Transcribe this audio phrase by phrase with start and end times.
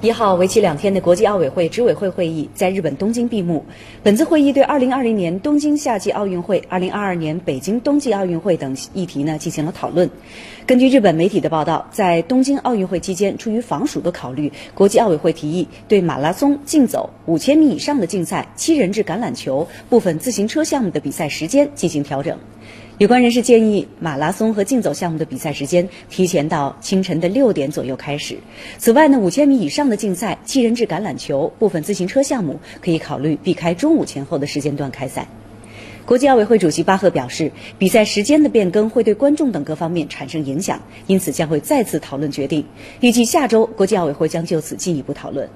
[0.00, 3.64] 一号为期两天的国际奥委会执委会会议在日本东京闭幕。
[4.00, 10.08] 本次会议对2020年东京夏季奥运会、2022年北京冬季奥运会等议题呢进行了讨论。
[10.64, 22.38] 根据日本媒体的报道，在东京奥运会期间，出于防暑的考虑，国际奥委会提议对马拉松、竞走、5000米以上的竞赛、七人制橄榄球、部分自行车项目的比赛时间进行调整。
[22.98, 28.36] 有关人士建议，马拉松和竞走项目的比赛时间提前到清晨的六点左右开始。
[28.76, 35.28] 此外呢，五千米以上的竞赛、七人制橄榄球、部分自行车项目可以考虑避开中午前后的时间段开赛。
[36.04, 42.64] 国际奥委会主席巴赫表示，比赛时间的变更会对观众等各方面产生影响，因此将会再次讨论决定。
[42.98, 45.48] 预计下周国际奥委会将就此进一步讨论。